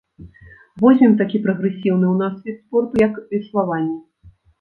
Возьмем 0.85 1.11
такі 1.19 1.41
прагрэсіўны 1.43 2.05
ў 2.11 2.13
нас 2.21 2.39
від 2.47 2.57
спорту, 2.63 2.93
як 3.07 3.21
веславанне. 3.35 4.33